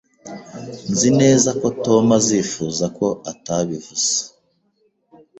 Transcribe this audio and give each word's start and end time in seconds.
Nzi 0.91 1.09
neza 1.19 1.49
ko 1.59 1.67
Tom 1.83 2.05
azifuza 2.19 2.85
ko 2.97 3.07
atabivuze. 3.31 4.13